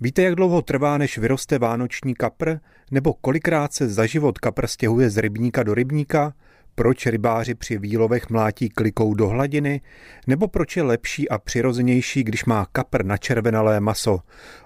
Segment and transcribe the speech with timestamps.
[0.00, 2.56] Víte, jak dlouho trvá, než vyroste vánoční kapr?
[2.90, 6.34] Nebo kolikrát se za život kapr stěhuje z rybníka do rybníka?
[6.74, 9.80] Proč rybáři při výlovech mlátí klikou do hladiny?
[10.26, 14.20] Nebo proč je lepší a přirozenější, když má kapr na červenalé maso?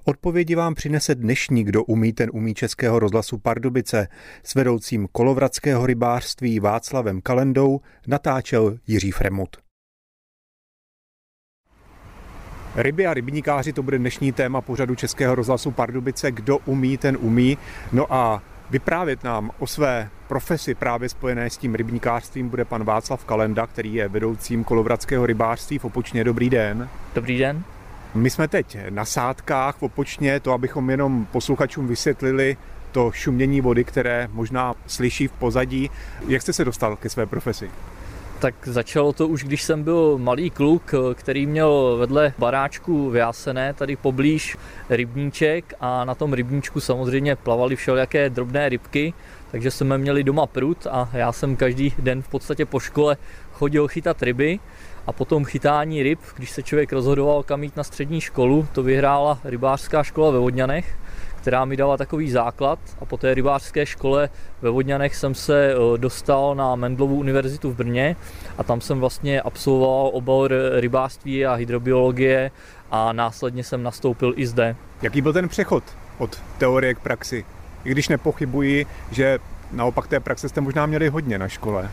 [0.05, 4.09] Odpovědi vám přinese dnešní, kdo umí ten umí Českého rozhlasu Pardubice.
[4.43, 9.62] S vedoucím kolovradského rybářství Václavem Kalendou natáčel Jiří Fremut.
[12.77, 16.31] Ryby a rybníkáři, to bude dnešní téma pořadu Českého rozhlasu Pardubice.
[16.31, 17.59] Kdo umí, ten umí.
[17.93, 23.25] No a vyprávět nám o své profesi právě spojené s tím rybníkářstvím bude pan Václav
[23.25, 26.25] Kalenda, který je vedoucím kolovradského rybářství v Opočně.
[26.25, 26.89] Dobrý den.
[27.15, 27.65] Dobrý den.
[28.15, 32.57] My jsme teď na sádkách v Opočně, to abychom jenom posluchačům vysvětlili
[32.93, 35.91] to šumění vody, které možná slyší v pozadí.
[36.29, 37.71] Jak jste se dostal ke své profesi?
[38.43, 43.97] Tak začalo to už, když jsem byl malý kluk, který měl vedle baráčku vyjásené, tady
[43.97, 44.57] poblíž
[44.91, 49.15] rybníček a na tom rybníčku samozřejmě plavaly všelijaké drobné rybky,
[49.51, 53.17] takže jsme měli doma prut a já jsem každý den v podstatě po škole
[53.53, 54.59] chodil chytat ryby
[55.07, 59.39] a potom chytání ryb, když se člověk rozhodoval kam jít na střední školu, to vyhrála
[59.45, 60.97] rybářská škola ve Vodňanech,
[61.43, 64.29] která mi dala takový základ a po té rybářské škole
[64.63, 68.17] ve Vodňanech jsem se eh, dostal na Mendlovu univerzitu v Brně
[68.59, 72.51] a tam jsem vlastně absolvoval obor rybářství a hydrobiologie
[72.91, 74.77] a následně jsem nastoupil i zde.
[75.03, 75.85] Jaký byl ten přechod
[76.19, 77.45] od teorie k praxi?
[77.85, 79.39] I když nepochybuji, že
[79.73, 81.91] naopak té praxe jste možná měli hodně na škole.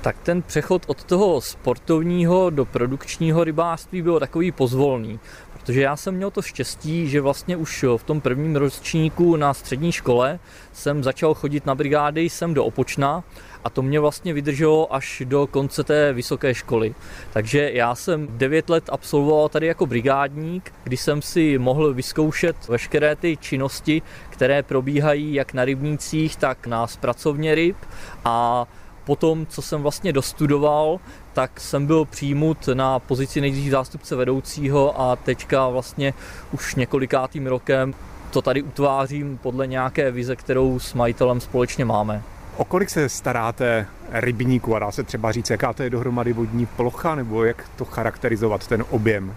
[0.00, 5.20] Tak ten přechod od toho sportovního do produkčního rybářství byl takový pozvolný,
[5.62, 9.92] Protože já jsem měl to štěstí, že vlastně už v tom prvním ročníku na střední
[9.92, 10.38] škole
[10.72, 13.24] jsem začal chodit na brigády sem do Opočna
[13.64, 16.94] a to mě vlastně vydrželo až do konce té vysoké školy.
[17.32, 23.16] Takže já jsem 9 let absolvoval tady jako brigádník, kdy jsem si mohl vyzkoušet veškeré
[23.16, 27.76] ty činnosti, které probíhají jak na rybnících, tak na zpracovně ryb
[28.24, 28.66] a
[29.04, 31.00] potom, co jsem vlastně dostudoval,
[31.32, 36.14] tak jsem byl přijmut na pozici nejdřív zástupce vedoucího a teďka vlastně
[36.52, 37.94] už několikátým rokem
[38.30, 42.22] to tady utvářím podle nějaké vize, kterou s majitelem společně máme.
[42.56, 46.66] O kolik se staráte rybníku a dá se třeba říct, jaká to je dohromady vodní
[46.66, 49.34] plocha nebo jak to charakterizovat, ten objem?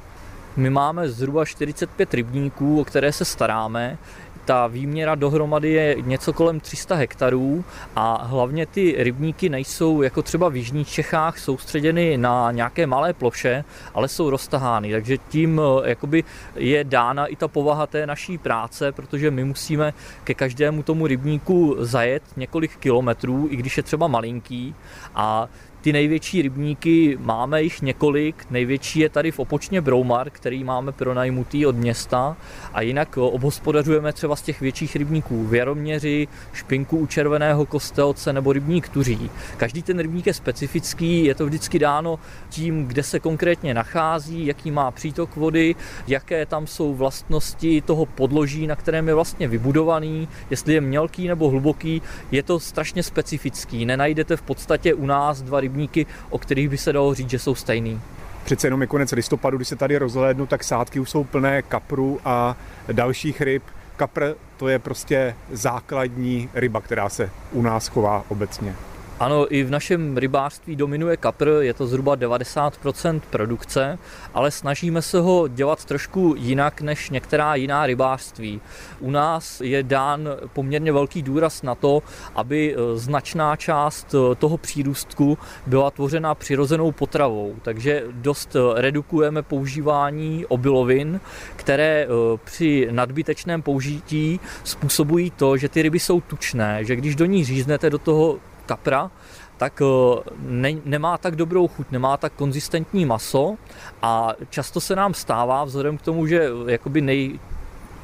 [0.56, 3.98] My máme zhruba 45 rybníků, o které se staráme.
[4.46, 7.64] Ta výměra dohromady je něco kolem 300 hektarů
[7.96, 13.64] a hlavně ty rybníky nejsou jako třeba v Jižních Čechách soustředěny na nějaké malé ploše,
[13.94, 16.24] ale jsou roztahány, takže tím eh, jakoby
[16.56, 21.76] je dána i ta povaha té naší práce, protože my musíme ke každému tomu rybníku
[21.80, 24.76] zajet několik kilometrů, i když je třeba malinký.
[25.16, 25.48] A
[25.86, 28.46] ty největší rybníky máme jich několik.
[28.50, 32.38] Největší je tady v Opočně Broumar, který máme pronajmutý od města.
[32.74, 38.90] A jinak obhospodařujeme třeba z těch větších rybníků Věroměři, Špinku u Červeného kostelce nebo rybník
[38.90, 39.30] Tuří.
[39.58, 42.20] Každý ten rybník je specifický, je to vždycky dáno
[42.50, 45.76] tím, kde se konkrétně nachází, jaký má přítok vody,
[46.08, 51.50] jaké tam jsou vlastnosti toho podloží, na kterém je vlastně vybudovaný, jestli je mělký nebo
[51.50, 52.02] hluboký,
[52.32, 53.86] je to strašně specifický.
[53.86, 57.40] Nenajdete v podstatě u nás dva rybníky rybníky, o kterých by se dalo říct, že
[57.40, 58.02] jsou stejný.
[58.46, 62.20] Přece jenom je konec listopadu, když se tady rozhlédnu, tak sádky už jsou plné kapru
[62.26, 62.56] a
[62.92, 63.64] dalších ryb.
[63.98, 68.76] Kapr to je prostě základní ryba, která se u nás chová obecně.
[69.20, 74.00] Ano, i v našem rybářství dominuje kapr, je to zhruba 90% produkce,
[74.34, 78.62] ale snažíme se ho dělat trošku jinak než některá jiná rybářství.
[79.00, 82.04] U nás je dán poměrně velký důraz na to,
[82.36, 85.38] aby e, značná část e, toho přírůstku
[85.68, 91.20] byla tvořena přirozenou potravou, takže dost e, redukujeme používání obilovin,
[91.56, 92.08] které
[92.44, 97.90] při nadbytečném použití způsobují to, že ty ryby jsou tučné, že když do ní říznete
[97.90, 99.12] do toho kapra,
[99.58, 103.58] tak eh, ne, nemá tak dobrou chuť, nemá tak konzistentní maso
[104.02, 107.40] a často se nám stává, vzhledem k tomu, že jakoby nej,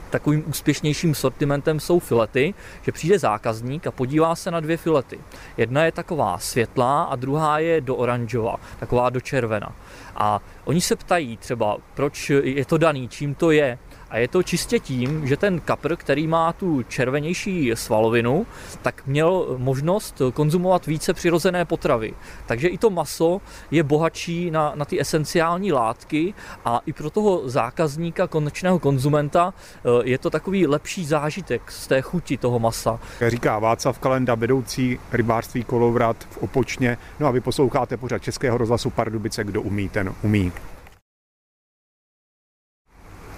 [0.10, 5.20] takovým úspěšnějším sortimentem jsou filety, že přijde zákazník a podívá se na dvě filety.
[5.58, 9.76] Jedna je taková světlá a druhá je do oranžová, taková do červena.
[10.16, 13.78] A oni se ptají třeba, proč je to daný, čím to je.
[14.12, 18.46] A je to čistě tím, že ten kapr, který má tu červenější svalovinu,
[18.82, 22.14] tak měl možnost konzumovat více přirozené potravy.
[22.46, 23.42] Takže i to maso
[23.72, 26.34] je bohatší na, na ty esenciální látky
[26.66, 32.02] a i pro toho zákazníka, konečného konzumenta, eh, je to takový lepší zážitek z té
[32.02, 33.00] chuti toho masa.
[33.28, 36.98] Říká Václav Kalenda, vedoucí rybářství Kolovrat v Opočně.
[37.20, 40.52] No a vy posloucháte pořád Českého rozhlasu Pardubice, kdo umí, ten umí.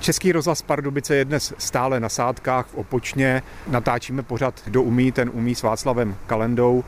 [0.03, 3.44] Český rozhlas Pardubice je dnes stále na sádkách v Opočně.
[3.67, 6.83] Natáčíme pořad Kdo umí, ten umí s Václavem Kalendou,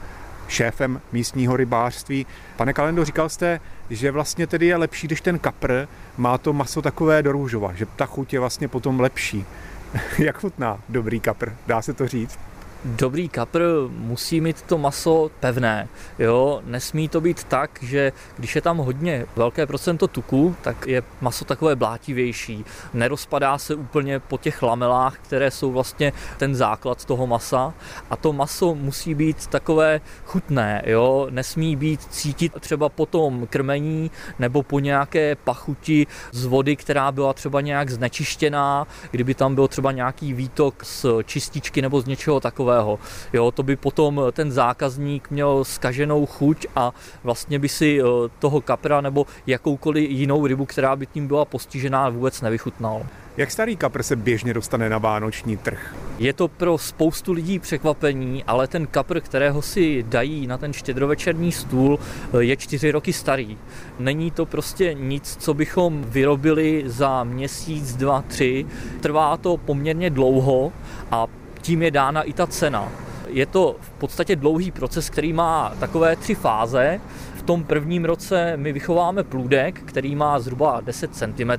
[0.47, 2.25] šéfem místního rybářství.
[2.57, 3.59] Pane Kalendo, říkal jste,
[3.89, 7.85] že vlastně tedy je lepší, když ten kapr má to maso takové do růžova, že
[7.85, 9.45] ta chuť je vlastně potom lepší.
[10.17, 12.39] Jak chutná dobrý kapr, dá se to říct?
[12.85, 15.87] Dobrý kapr musí mít to maso pevné.
[16.19, 16.61] Jo?
[16.65, 21.45] Nesmí to být tak, že když je tam hodně velké procento tuku, tak je maso
[21.45, 22.65] takové blátivější.
[22.93, 27.73] Nerozpadá se úplně po těch lamelách, které jsou vlastně ten základ toho masa.
[28.09, 30.81] A to maso musí být takové chutné.
[30.85, 31.27] Jo?
[31.29, 37.33] Nesmí být cítit třeba po tom krmení nebo po nějaké pachuti z vody, která byla
[37.33, 42.74] třeba nějak znečištěná, kdyby tam byl třeba nějaký výtok z čističky nebo z něčeho takového
[42.75, 42.99] takového.
[43.33, 46.91] Jo, to by potom ten zákazník měl skaženou chuť a
[47.23, 48.05] vlastně by si eh,
[48.39, 53.05] toho kapra nebo jakoukoliv jinou rybu, která by tím byla postižená, vůbec nevychutnal.
[53.37, 55.95] Jak starý kapr se běžně dostane na vánoční trh?
[56.19, 61.51] Je to pro spoustu lidí překvapení, ale ten kapr, kterého si dají na ten štědrovečerní
[61.51, 63.57] stůl, eh, je čtyři roky starý.
[63.99, 68.65] Není to prostě nic, co bychom vyrobili za měsíc, dva, tři.
[69.01, 70.71] Trvá to poměrně dlouho
[71.11, 71.27] a
[71.65, 72.91] tím je dána i ta cena.
[73.27, 77.01] Je to v podstatě dlouhý proces, který má takové tři fáze.
[77.35, 81.51] V tom prvním roce my vychováme plůdek, který má zhruba 10 cm.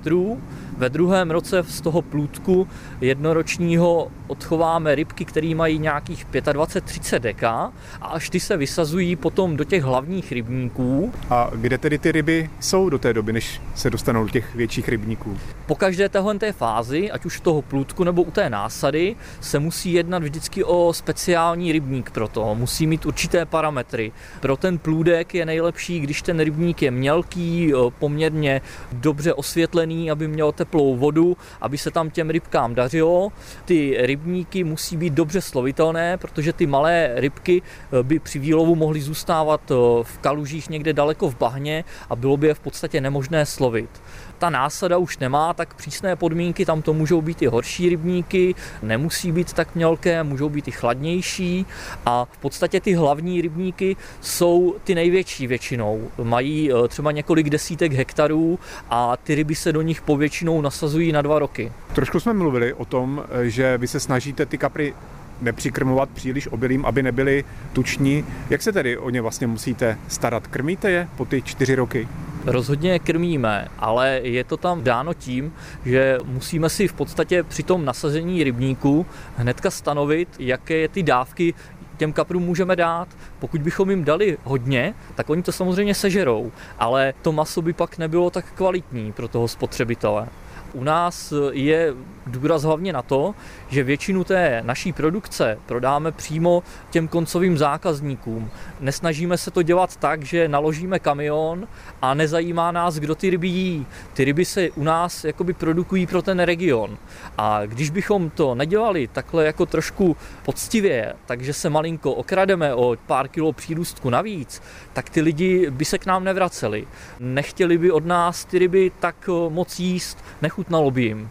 [0.76, 2.69] Ve druhém roce z toho plůdku
[3.00, 9.64] jednoročního odchováme rybky, které mají nějakých 25-30 deka a až ty se vysazují potom do
[9.64, 11.12] těch hlavních rybníků.
[11.31, 14.88] A kde tedy ty ryby jsou do té doby, než se dostanou do těch větších
[14.88, 15.38] rybníků?
[15.67, 19.93] Po každé téhle té fázi, ať už toho plůdku nebo u té násady, se musí
[19.93, 22.55] jednat vždycky o speciální rybník pro to.
[22.55, 24.12] Musí mít určité parametry.
[24.40, 28.61] Pro ten plůdek je nejlepší, když ten rybník je mělký, poměrně
[28.93, 33.33] dobře osvětlený, aby měl teplou vodu, aby se tam těm rybkám dařilo.
[33.65, 39.01] Ty rybníky musí být dobře slovitelné, protože ty malé rybky eh, by při výlovu mohly
[39.01, 43.47] zůstávat eh, v kalužích někde daleko v bahně a bylo by je v podstatě nemožné
[43.47, 43.91] slovit
[44.38, 49.33] ta násada už nemá tak přísné podmínky, tam to můžou být i horší rybníky, nemusí
[49.33, 51.67] být tak mělké, můžou být i chladnější
[52.06, 56.11] a v podstatě ty hlavní rybníky jsou ty největší většinou.
[56.23, 58.59] Mají eh, třeba několik desítek hektarů
[58.91, 61.73] a ty ryby se do nich povětšinou nasazují na dva roky.
[61.94, 64.94] Trošku jsme mluvili o tom, eh, že vy se snažíte ty kapry
[65.41, 68.25] nepřikrmovat příliš obilím, aby nebyly tuční.
[68.50, 70.47] Jak se tedy o ně vlastně musíte starat?
[70.47, 72.09] Krmíte je po ty čtyři roky?
[72.44, 75.53] Rozhodně krmíme, ale je to tam dáno tím,
[75.85, 79.06] že musíme si v podstatě při tom nasazení rybníku
[79.37, 81.55] hnedka stanovit, jaké ty dávky
[81.97, 83.09] těm kaprům můžeme dát.
[83.38, 87.99] Pokud bychom jim dali hodně, tak oni to samozřejmě sežerou, ale to maso by pak
[87.99, 90.29] nebylo tak kvalitní pro toho spotřebitele.
[90.73, 91.95] U nás je
[92.27, 93.35] důraz hlavně na to,
[93.69, 98.51] že většinu té naší produkce prodáme přímo těm koncovým zákazníkům.
[98.81, 101.69] Nesnažíme se to dělat tak, že naložíme kamion
[102.03, 103.87] a nezajímá nás, kdo ty ryby jí.
[104.15, 106.99] Ty ryby se u nás jakoby produkují pro ten region.
[107.39, 113.29] A když bychom to nedělali takhle jako trošku poctivě, takže se malinko okrademe o pár
[113.29, 114.62] kilo přírůstku navíc,
[114.93, 116.87] tak ty lidi by se k nám nevraceli.
[117.21, 120.19] Nechtěli by od nás ty ryby tak moc jíst,
[120.56, 121.31] nechutnalo by jim.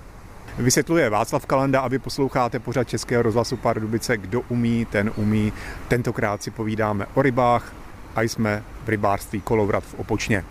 [0.57, 4.17] Vysvětluje Václav Kalenda a vy posloucháte pořad Českého rozhlasu Pardubice.
[4.17, 5.53] Kdo umí, ten umí.
[5.87, 7.73] Tentokrát si povídáme o rybách
[8.15, 10.43] a jsme v rybářství Kolovrat v Opočně.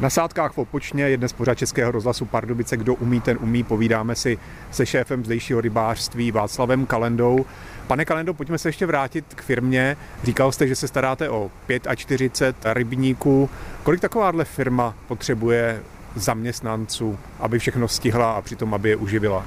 [0.00, 2.76] Na sádkách v Opočně je dnes pořad Českého rozhlasu Pardubice.
[2.76, 3.62] Kdo umí, ten umí.
[3.62, 4.38] Povídáme si
[4.70, 7.44] se šéfem zdejšího rybářství Václavem Kalendou.
[7.86, 9.96] Pane Kalendo, pojďme se ještě vrátit k firmě.
[10.24, 11.50] Říkal jste, že se staráte o
[11.94, 13.50] 45 rybníků.
[13.82, 15.82] Kolik takováhle firma potřebuje
[16.16, 19.44] zaměstnanců, aby všechno stihla a přitom, aby je uživila?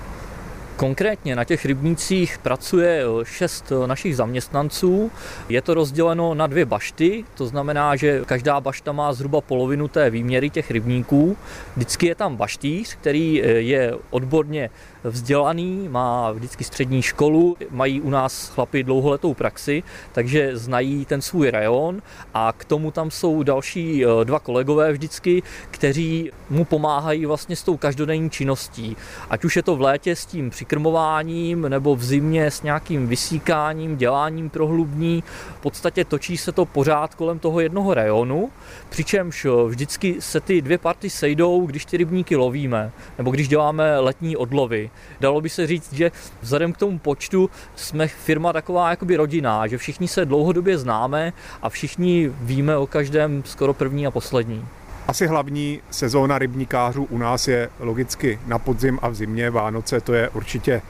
[0.77, 5.11] Konkrétně na těch rybnících pracuje eh, šest eh, našich zaměstnanců.
[5.49, 10.09] Je to rozděleno na dvě bašty, to znamená, že každá bašta má zhruba polovinu té
[10.09, 11.37] výměry těch rybníků.
[11.75, 14.69] Vždycky je tam baštíř, který eh, je odborně
[15.03, 21.51] vzdělaný, má vždycky střední školu, mají u nás chlapi dlouholetou praxi, takže znají ten svůj
[21.51, 22.01] rajon
[22.33, 27.77] a k tomu tam jsou další dva kolegové vždycky, kteří mu pomáhají vlastně s tou
[27.77, 28.97] každodenní činností.
[29.29, 33.97] Ať už je to v létě s tím přikrmováním nebo v zimě s nějakým vysíkáním,
[33.97, 35.23] děláním prohlubní.
[35.57, 38.49] V podstatě točí se to pořád kolem toho jednoho rajonu,
[38.89, 44.37] přičemž vždycky se ty dvě party sejdou, když ty rybníky lovíme, nebo když děláme letní
[44.37, 44.89] odlovy.
[45.19, 49.77] Dalo by se říct, že vzhledem k tomu počtu jsme firma taková jakoby rodinná, že
[49.77, 54.65] všichni se dlouhodobě známe a všichni víme o každém skoro první a poslední.
[55.07, 59.49] Asi hlavní sezóna rybníkářů u nás je logicky na podzim a v zimě.
[59.49, 60.81] Vánoce to je určitě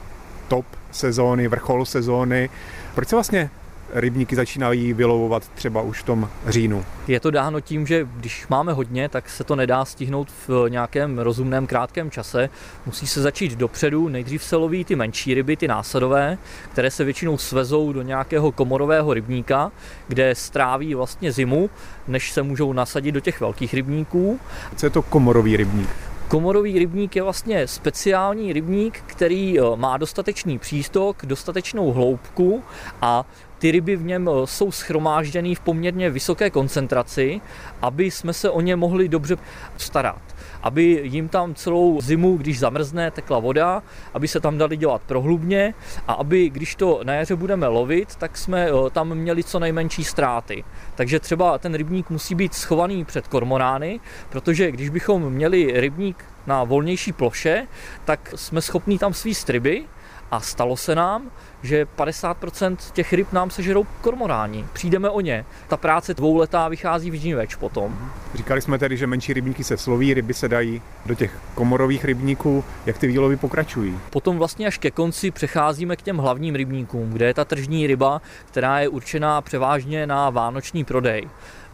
[0.48, 2.50] top sezóny, vrchol sezóny.
[2.94, 3.50] Proč se vlastně
[3.92, 6.84] rybníky začínají vylovovat třeba už v tom říjnu.
[7.08, 11.18] Je to dáno tím, že když máme hodně, tak se to nedá stihnout v nějakém
[11.18, 12.50] rozumném krátkém čase.
[12.86, 16.38] Musí se začít dopředu, nejdřív se loví ty menší ryby, ty násadové,
[16.72, 19.72] které se většinou svezou do nějakého komorového rybníka,
[20.08, 21.70] kde stráví vlastně zimu,
[22.08, 24.40] než se můžou nasadit do těch velkých rybníků.
[24.76, 25.88] Co je to komorový rybník?
[26.28, 32.62] Komorový rybník je vlastně speciální rybník, který eh, má dostatečný přístok, dostatečnou hloubku
[33.02, 33.24] a
[33.58, 37.40] ty ryby v něm eh, jsou schromážděny v poměrně vysoké koncentraci,
[37.82, 39.36] aby jsme se o ně mohli dobře
[39.76, 40.22] starat.
[40.62, 43.82] Aby jim tam celou zimu, když zamrzne, tekla voda,
[44.14, 45.74] aby se tam dali dělat prohlubně
[46.06, 50.04] a aby, když to na jaře budeme lovit, tak jsme eh, tam měli co nejmenší
[50.04, 50.64] ztráty.
[50.94, 56.64] Takže třeba ten rybník musí být schovaný před kormorány, protože když bychom měli rybník na
[56.64, 57.66] volnější ploše,
[58.04, 59.84] tak jsme schopni tam svíst ryby,
[60.30, 61.30] a stalo se nám,
[61.62, 64.64] že 50% těch ryb nám sežerou kormoráni.
[64.72, 65.44] Přijdeme o ně.
[65.68, 68.10] Ta práce dvouletá vychází vždy več potom.
[68.34, 72.64] Říkali jsme tedy, že menší rybníky se sloví, ryby se dají do těch komorových rybníků.
[72.86, 73.98] Jak ty výlovy pokračují?
[74.10, 78.20] Potom vlastně až ke konci přecházíme k těm hlavním rybníkům, kde je ta tržní ryba,
[78.44, 81.28] která je určená převážně na vánoční prodej.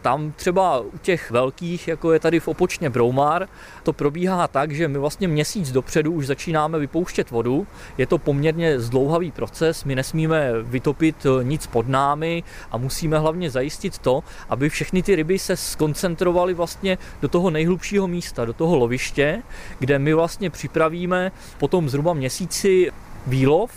[0.05, 3.47] Tam třeba u těch velkých, jako je tady v Opočně Broumar,
[3.83, 7.67] to probíhá tak, že my vlastně měsíc dopředu už začínáme vypouštět vodu.
[7.97, 13.49] Je to poměrně zdlouhavý proces, my nesmíme vytopit eh, nic pod námi a musíme hlavně
[13.49, 18.77] zajistit to, aby všechny ty ryby se skoncentrovaly vlastně do toho nejhlubšího místa, do toho
[18.77, 19.41] loviště,
[19.79, 22.91] kde my vlastně připravíme potom zhruba měsíci
[23.27, 23.71] výlov,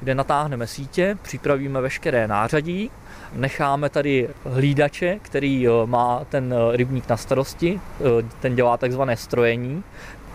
[0.00, 2.90] kde natáhneme sítě, připravíme veškeré nářadí
[3.32, 8.02] necháme tady hlídače, který eh, má ten eh, rybník na starosti, eh,
[8.40, 9.84] ten dělá takzvané strojení.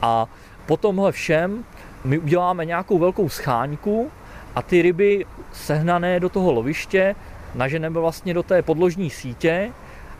[0.01, 0.27] A
[0.65, 1.63] po tomhle všem
[2.03, 4.11] my uděláme nějakou velkou scháňku
[4.55, 7.15] a ty ryby sehnané do toho loviště
[7.55, 9.71] naženeme vlastně do té podložní sítě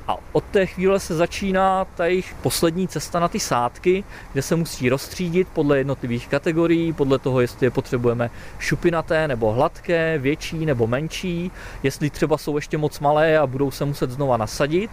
[0.08, 4.04] a od té chvíle se začíná ta jejich poslední cesta na ty sádky,
[4.34, 8.30] kde se musí rozstřídit podle jednotlivých kategorií, podle toho, jestli je potřebujeme
[8.60, 11.52] šupinaté nebo hladké, větší nebo menší,
[11.84, 14.92] jestli třeba jsou ještě moc malé a budou se muset znova nasadit.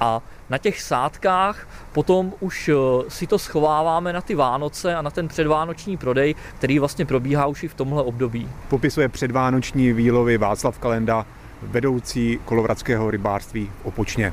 [0.00, 2.74] A na těch sádkách potom už eh,
[3.08, 7.62] si to schováváme na ty Vánoce a na ten předvánoční prodej, který vlastně probíhá už
[7.62, 8.48] i v tomhle období.
[8.68, 11.26] Popisuje předvánoční výlovy Václav Kalenda,
[11.62, 14.32] vedoucí kolovradského rybářství v Opočně.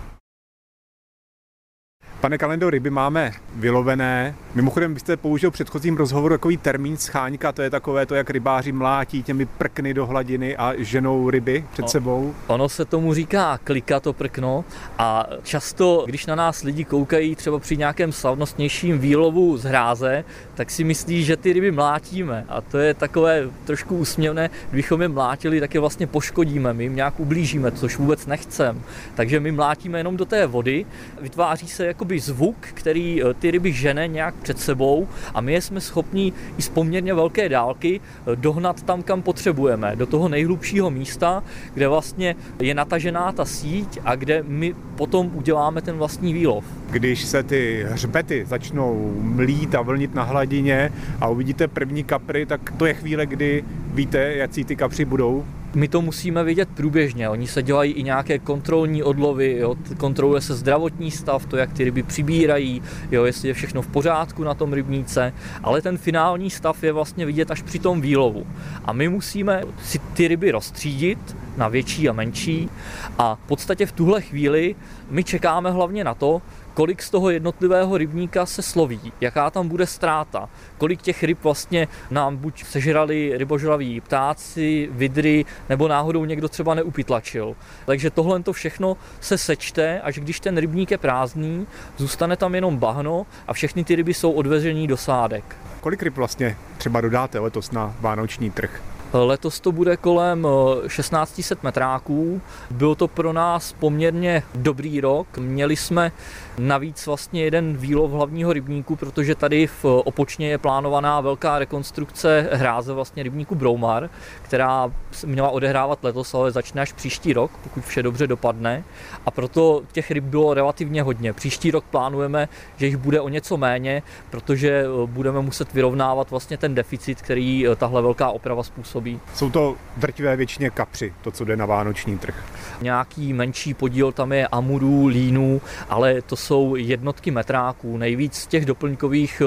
[2.22, 4.36] Pane Kalendo, ryby máme vylovené.
[4.56, 8.72] Mimochodem, byste použil v předchozím rozhovoru takový termín scháňka, to je takové to, jak rybáři
[8.72, 12.34] mlátí těmi prkny do hladiny a ženou ryby před no, sebou.
[12.48, 14.66] Ono se tomu říká klika to prkno
[14.98, 20.24] a často, když na nás lidi koukají třeba při nějakém slavnostnějším výlovu z hráze,
[20.56, 25.08] tak si myslí, že ty ryby mlátíme a to je takové trošku úsměvné, kdybychom je
[25.08, 28.82] mlátili, tak je vlastně poškodíme, my jim nějak ublížíme, což vůbec nechcem.
[29.16, 30.86] Takže my mlátíme jenom do té vody,
[31.22, 35.62] vytváří se jako jakoby zvuk, který eh, ty ryby žene nějak před sebou a my
[35.62, 40.90] jsme schopni i z poměrně velké dálky eh, dohnat tam, kam potřebujeme, do toho nejhlubšího
[40.90, 46.66] místa, kde vlastně je natažená ta síť a kde my potom uděláme ten vlastní výlov.
[46.92, 52.74] Když se ty hřbety začnou mlít a vlnit na hladině a uvidíte první kapry, tak
[52.78, 53.64] to je chvíle, kdy
[53.94, 57.30] víte, jaký ty kapři budou my to musíme vidět průběžně.
[57.30, 61.84] Oni se dělají i nějaké kontrolní odlovy, jo, kontroluje se zdravotní stav, to, jak ty
[61.84, 65.34] ryby přibírají, jo, jestli je všechno v pořádku na tom rybníce,
[65.64, 68.48] ale ten finální stav je vlastně vidět až při tom výlovu.
[68.86, 72.70] A my musíme si ty ryby rozstřídit na větší a menší
[73.18, 74.76] a v podstatě v tuhle chvíli
[75.10, 76.42] my čekáme hlavně na to,
[76.74, 81.88] kolik z toho jednotlivého rybníka se sloví, jaká tam bude ztráta, kolik těch ryb vlastně
[82.12, 87.56] nám buď sežrali rybožraví ptáci, vidry, nebo náhodou někdo třeba neupytlačil.
[87.86, 92.78] Takže tohle to všechno se sečte, až když ten rybník je prázdný, zůstane tam jenom
[92.78, 95.56] bahno a všechny ty ryby jsou odvezení do sádek.
[95.82, 98.89] Kolik ryb vlastně třeba dodáte letos na vánoční trh?
[99.14, 100.48] Letos to bude kolem
[100.88, 102.42] 1600 eh, metráků.
[102.72, 105.38] Byl to pro nás poměrně dobrý rok.
[105.38, 106.12] Měli jsme
[106.58, 112.94] navíc vlastně jeden výlov hlavního rybníku, protože tady v Opočně je plánovaná velká rekonstrukce hráze
[112.94, 114.10] vlastně rybníku Broumar,
[114.42, 114.92] která
[115.26, 118.84] měla odehrávat letos, ale začne až příští rok, pokud vše dobře dopadne.
[119.26, 121.34] A proto těch ryb bylo relativně hodně.
[121.34, 126.58] Příští rok plánujeme, že jich bude o něco méně, protože eh, budeme muset vyrovnávat vlastně
[126.58, 129.20] ten deficit, který eh, tahle velká oprava způsobí působí.
[129.36, 132.36] Jsou to drtivé většině kapři, to, co jde na vánoční trh.
[132.82, 137.98] Nějaký menší podíl tam je amurů, línů, ale to jsou jednotky metráků.
[137.98, 139.42] Nejvíc z těch doplňkových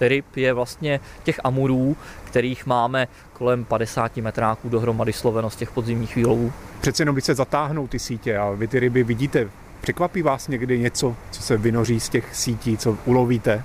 [0.00, 5.70] eh, ryb je vlastně těch amurů, kterých máme kolem 50 metráků dohromady sloveno z těch
[5.70, 6.52] podzimních výlovů.
[6.80, 9.48] Přece jenom, když se zatáhnou ty sítě a vy ty ryby vidíte,
[9.80, 13.62] překvapí vás někdy něco, co se vynoří z těch sítí, co ulovíte?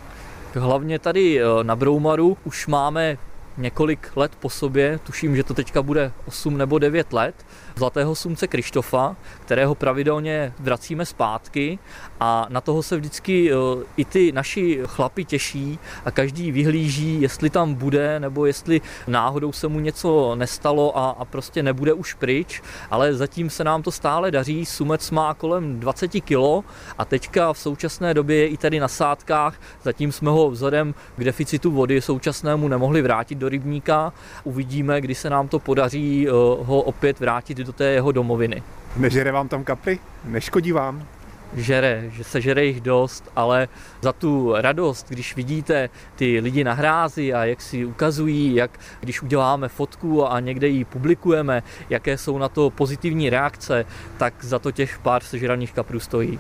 [0.54, 3.18] Hlavně tady eh, na Broumaru už máme
[3.60, 7.36] několik let po sobě, tuším, že to teďka bude 8 nebo 9 let,
[7.80, 11.80] zlatého sumce Krištofa, kterého pravidelně vracíme zpátky
[12.20, 13.56] a na toho se vždycky eh,
[13.98, 19.68] i ty naši chlapi těší a každý vyhlíží, jestli tam bude nebo jestli náhodou se
[19.68, 24.32] mu něco nestalo a, a prostě nebude už pryč, ale zatím se nám to stále
[24.32, 24.66] daří.
[24.66, 26.66] Sumec má kolem 20 kg
[26.98, 31.24] a teďka v současné době je i tady na sádkách, zatím jsme ho vzhledem k
[31.24, 34.14] deficitu vody současnému nemohli vrátit do rybníka.
[34.44, 36.32] Uvidíme, kdy se nám to podaří eh,
[36.62, 38.64] ho opět vrátit do té jeho domoviny.
[38.98, 40.00] Nežere vám tam kapry?
[40.26, 41.08] Neškodí vám?
[41.54, 43.68] žere, že se žere jich dost, ale
[44.02, 49.22] za tu radost, když vidíte ty lidi na hrázi a jak si ukazují, jak když
[49.22, 53.86] uděláme fotku a někde ji publikujeme, jaké jsou na to pozitivní reakce,
[54.18, 56.40] tak za to těch pár sežraných kaprů stojí.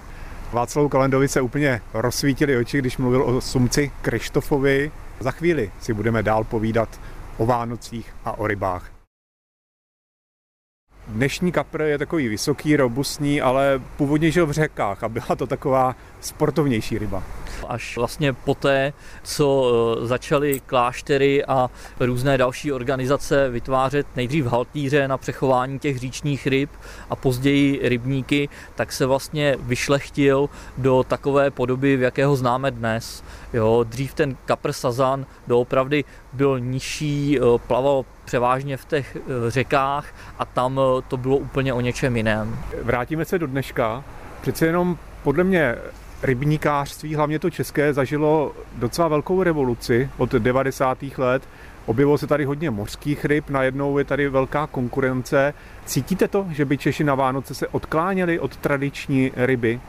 [0.52, 4.92] Václavu Kalendovi se úplně rozsvítili oči, když mluvil o sumci Krištofovi.
[5.20, 7.00] Za chvíli si budeme dál povídat
[7.38, 8.99] o Vánocích a o rybách.
[11.10, 15.96] Dnešní kapr je takový vysoký, robustní, ale původně žil v řekách a byla to taková
[16.22, 17.24] sportovnější ryba.
[17.68, 19.72] Až vlastně poté, co
[20.04, 26.70] e, začaly kláštery a různé další organizace vytvářet nejdřív haltíře na přechování těch říčních ryb
[27.10, 33.24] a později rybníky, tak se vlastně vyšlechtil do takové podoby, v jakého známe dnes.
[33.54, 39.20] Jo, dřív ten kapr sazan doopravdy byl nižší, e, plaval převážně v těch e,
[39.52, 40.06] řekách
[40.40, 42.60] a tam to bylo úplně o něčem jiném.
[42.82, 44.04] Vrátíme se do dneška.
[44.42, 45.76] Přece jenom podle mě
[46.24, 50.98] rybníkářství, hlavně to české, zažilo docela velkou revoluci od 90.
[51.18, 51.44] let.
[51.86, 55.54] Objevilo se tady hodně mořských ryb, najednou je tady velká konkurence.
[55.86, 59.80] Cítíte to, že by Češi na Vánoce se odkláněli od tradiční ryby?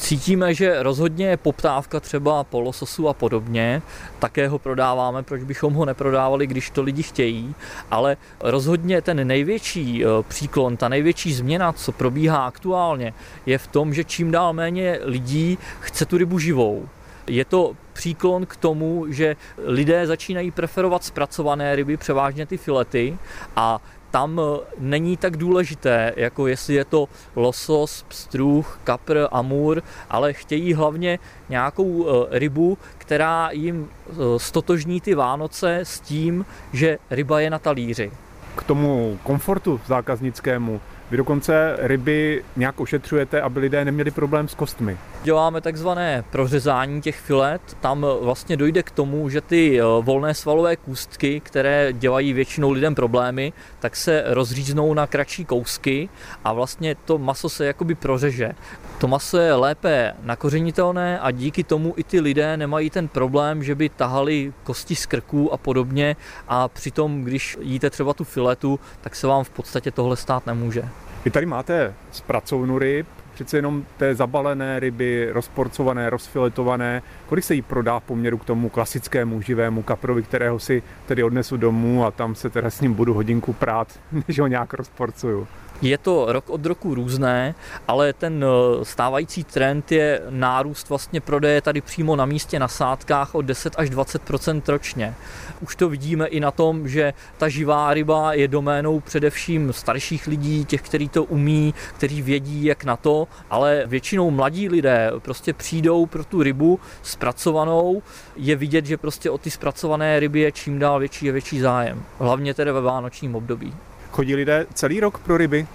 [0.00, 3.82] Cítíme, že rozhodně je poptávka třeba po lososu a podobně,
[4.18, 7.54] také ho prodáváme, proč bychom ho neprodávali, když to lidi chtějí,
[7.90, 13.14] ale rozhodně ten největší eh, příklon, ta největší změna, co probíhá aktuálně,
[13.46, 16.88] je v tom, že čím dál méně lidí chce tu rybu živou.
[17.26, 23.18] Je to příklon k tomu, že lidé začínají preferovat zpracované ryby, převážně ty filety,
[23.56, 30.32] a tam eh, není tak důležité, jako jestli je to losos, pstruh, kapr, amur, ale
[30.32, 31.18] chtějí hlavně
[31.48, 37.58] nějakou eh, rybu, která jim eh, stotožní ty Vánoce s tím, že ryba je na
[37.58, 38.12] talíři.
[38.56, 44.98] K tomu komfortu zákaznickému vy dokonce ryby nějak ošetřujete, aby lidé neměli problém s kostmi.
[45.22, 47.60] Děláme takzvané prořezání těch filet.
[47.80, 52.94] Tam vlastně dojde k tomu, že ty eh, volné svalové kůstky, které dělají většinou lidem
[52.94, 56.08] problémy, tak se rozříznou na kratší kousky
[56.44, 58.52] a vlastně to maso se jakoby prořeže.
[59.00, 63.74] To maso je lépe nakořenitelné a díky tomu i ty lidé nemají ten problém, že
[63.74, 66.16] by tahali kosti z krků a podobně
[66.48, 70.82] a přitom, když jíte třeba tu filetu, tak se vám v podstatě tohle stát nemůže.
[71.24, 77.02] Vy tady máte zpracovnu ryb, přece jenom té zabalené ryby, rozporcované, rozfiletované.
[77.26, 81.56] Kolik se jí prodá v poměru k tomu klasickému živému kaprovi, kterého si tedy odnesu
[81.56, 85.48] domů a tam se teda s ním budu hodinku prát, než ho nějak rozporcuju?
[85.82, 87.54] Je to rok od roku různé,
[87.88, 93.34] ale ten eh, stávající trend je nárůst vlastně prodeje tady přímo na místě na sádkách
[93.34, 95.14] o 10 až 20% ročně.
[95.60, 100.64] Už to vidíme i na tom, že ta živá ryba je doménou především starších lidí,
[100.64, 106.06] těch, kteří to umí, kteří vědí, jak na to, ale většinou mladí lidé prostě přijdou
[106.06, 108.02] pro tu rybu zpracovanou.
[108.36, 112.02] Je vidět, že prostě o ty zpracované ryby je čím dál větší a větší zájem.
[112.18, 113.74] Hlavně tedy ve vánočním období.
[114.20, 115.66] Chodí lidé celý rok pro ryby?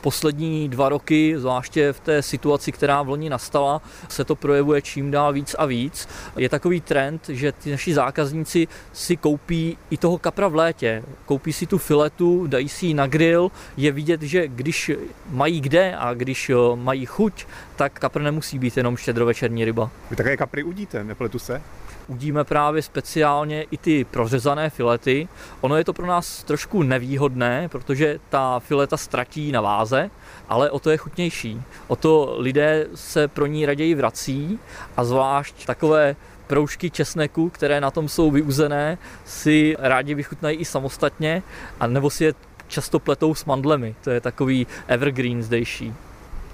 [0.00, 5.10] poslední dva roky, zvláště v té situaci, která v loni nastala, se to projevuje čím
[5.10, 6.08] dál víc a víc.
[6.36, 11.02] Je takový trend, že ty naši zákazníci si koupí i toho kapra v létě.
[11.26, 13.50] Koupí si tu filetu, dají si ji na grill.
[13.76, 14.90] Je vidět, že když
[15.30, 19.90] mají kde a když eh, mají chuť, tak kapr nemusí být jenom štědrovečerní ryba.
[20.10, 21.62] Vy také kapry udíte, nepletu se?
[22.06, 25.28] Udíme právě speciálně i ty prořezané filety.
[25.60, 30.10] Ono je to pro nás trošku nevýhodné, protože ta fileta ztratí na váze,
[30.48, 31.62] ale o to je chutnější.
[31.86, 34.58] O to lidé se pro ní raději vrací
[34.96, 41.42] a zvlášť takové proužky česneku, které na tom jsou vyuzené, si rádi vychutnají i samostatně,
[41.80, 42.34] a nebo si je
[42.68, 43.94] často pletou s mandlemi.
[44.04, 45.94] To je takový evergreen zdejší.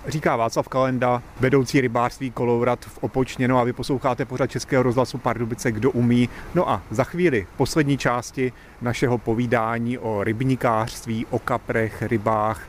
[0.08, 5.72] Říká Václav Kalenda, vedoucí rybářství Kolourat v Opočněno a vy posloucháte pořad Českého rozhlasu Pardubice,
[5.72, 6.28] kdo umí.
[6.54, 12.68] No a za chvíli poslední části našeho povídání o rybníkářství, o kaprech, rybách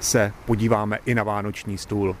[0.00, 2.16] se podíváme i na vánoční stůl.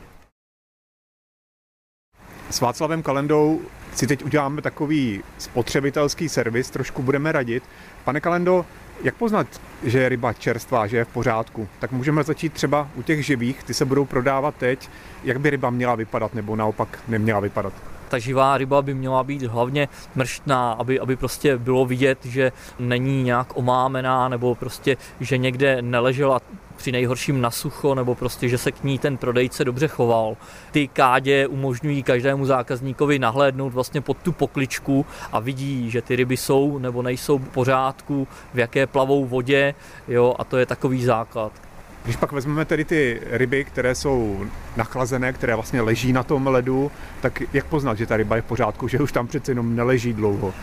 [2.50, 3.60] S Václavem Kalendou
[3.94, 7.62] si teď uděláme takový spotřebitelský servis, trošku budeme radit.
[8.04, 8.66] Pane Kalendo,
[9.02, 9.46] jak poznat,
[9.82, 11.68] že je ryba čerstvá, že je v pořádku?
[11.78, 14.88] Tak můžeme začít třeba u těch živých, ty se budou prodávat teď.
[15.24, 17.72] Jak by ryba měla vypadat nebo naopak neměla vypadat?
[18.14, 23.22] ta živá ryba by měla být hlavně mrštná, aby, aby prostě bylo vidět, že není
[23.22, 26.40] nějak omámená nebo prostě, že někde neležela
[26.76, 30.36] při nejhorším na sucho, nebo prostě, že se k ní ten prodejce dobře choval.
[30.70, 36.36] Ty kádě umožňují každému zákazníkovi nahlédnout vlastně pod tu pokličku a vidí, že ty ryby
[36.36, 39.74] jsou nebo nejsou v pořádku, v jaké plavou vodě,
[40.08, 41.52] jo, a to je takový základ.
[42.04, 46.90] Když pak vezmeme tedy ty ryby, které jsou nachlazené, které vlastně leží na tom ledu,
[47.20, 50.12] tak jak poznat, že ta ryba je v pořádku, že už tam přece jenom neleží
[50.12, 50.54] dlouho?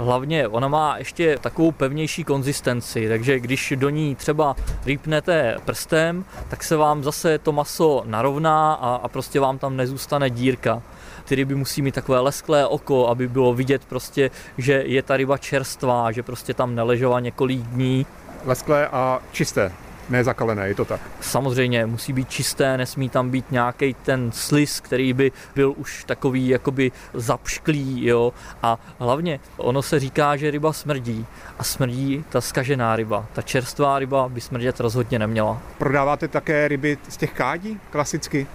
[0.00, 6.62] Hlavně ona má ještě takovou pevnější konzistenci, takže když do ní třeba rýpnete prstem, tak
[6.62, 10.82] se vám zase to maso narovná a, a prostě vám tam nezůstane dírka.
[11.24, 15.38] Ty ryby musí mít takové lesklé oko, aby bylo vidět prostě, že je ta ryba
[15.38, 18.06] čerstvá, že prostě tam neležela několik dní.
[18.44, 19.72] Lesklé a čisté
[20.10, 21.00] nezakalené, je to tak?
[21.20, 26.48] Samozřejmě musí být čisté, nesmí tam být nějaký ten slis, který by byl už takový
[26.48, 28.32] jakoby zapšklý, jo.
[28.62, 31.26] A hlavně ono se říká, že ryba smrdí
[31.58, 33.26] a smrdí ta skažená ryba.
[33.32, 35.62] Ta čerstvá ryba by smrdět rozhodně neměla.
[35.78, 38.46] Prodáváte také ryby z těch kádí klasicky?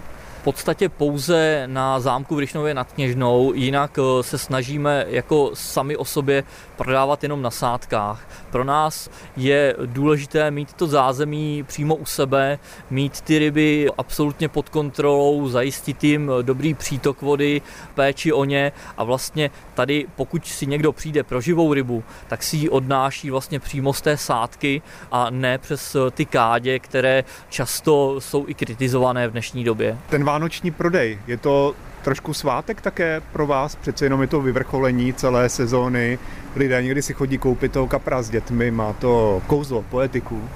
[0.46, 6.04] Podstatě pouze na zámku v Ryšnově nad Kněžnou, jinak eh, se snažíme jako sami o
[6.04, 6.44] sobě
[6.76, 8.28] prodávat jenom na sádkách.
[8.50, 12.58] Pro nás je důležité mít to zázemí přímo u sebe,
[12.90, 17.62] mít ty ryby absolutně pod kontrolou, zajistit jim dobrý přítok vody,
[17.94, 22.56] péči o ně a vlastně tady, pokud si někdo přijde pro živou rybu, tak si
[22.56, 24.82] ji odnáší vlastně přímo z té sádky
[25.12, 29.98] a ne přes ty kádě, které často jsou i kritizované v dnešní době.
[30.08, 33.76] Ten vánoční prodej, je to trošku svátek také pro vás?
[33.76, 36.18] Přece jenom je to vyvrcholení celé sezóny.
[36.56, 40.48] Lidé někdy si chodí koupit toho kapra s dětmi, má to kouzlo, poetiku.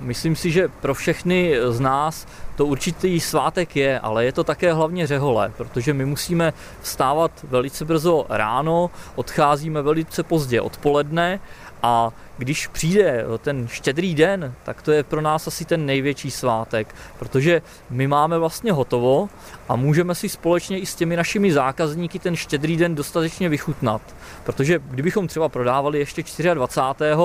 [0.00, 4.72] Myslím si, že pro všechny z nás to určitý svátek je, ale je to také
[4.72, 11.40] hlavně řehole, protože my musíme vstávat velice brzo ráno, odcházíme velice pozdě odpoledne
[11.86, 16.94] a když přijde ten štědrý den, tak to je pro nás asi ten největší svátek,
[17.18, 19.28] protože my máme vlastně hotovo
[19.68, 24.02] a můžeme si společně i s těmi našimi zákazníky ten štědrý den dostatečně vychutnat.
[24.44, 27.18] Protože kdybychom třeba prodávali ještě 24.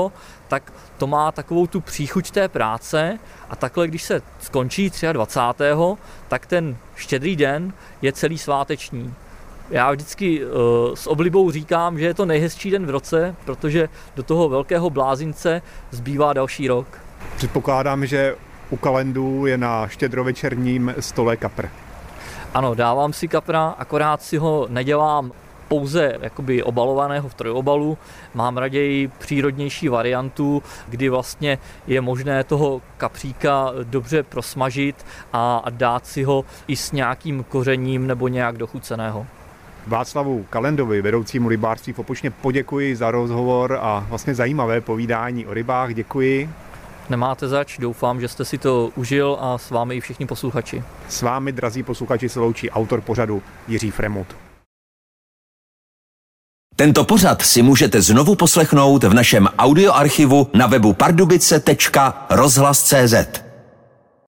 [0.47, 3.19] tak to má takovou tu příchuť té práce
[3.49, 5.63] a takhle, když se skončí 23.
[6.27, 9.13] tak ten štědrý den je celý sváteční.
[9.71, 10.51] Já vždycky uh,
[10.95, 15.61] s oblibou říkám, že je to nejhezčí den v roce, protože do toho velkého blázince
[15.91, 16.87] zbývá další rok.
[17.35, 18.35] Předpokládám, že
[18.69, 21.65] u kalendů je na štědrovečerním stole kapr.
[22.53, 25.31] Ano, dávám si kapra, akorát si ho nedělám
[25.67, 27.97] pouze jakoby obalovaného v trojobalu.
[28.33, 36.23] Mám raději přírodnější variantu, kdy vlastně je možné toho kapříka dobře prosmažit a dát si
[36.23, 39.27] ho i s nějakým kořením nebo nějak dochuceného.
[39.87, 45.93] Václavu Kalendovi, vedoucímu rybářství v Opočně, poděkuji za rozhovor a vlastně zajímavé povídání o rybách.
[45.93, 46.49] Děkuji.
[47.09, 50.83] Nemáte zač, doufám, že jste si to užil a s vámi i všichni posluchači.
[51.09, 54.27] S vámi, drazí posluchači, se loučí autor pořadu Jiří Fremut.
[56.75, 63.48] Tento pořad si můžete znovu poslechnout v našem audioarchivu na webu pardubice.rozhlas.cz.